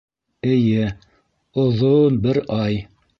[0.53, 2.81] Эйе, о-о-оҙон бер ай.